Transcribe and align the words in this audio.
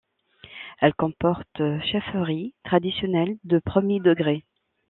Elle 0.79 0.95
comporte 0.95 1.57
chefferie 1.59 2.55
traditionnelle 2.63 3.37
de 3.43 3.59
premier 3.59 3.99
degré. 3.99 4.43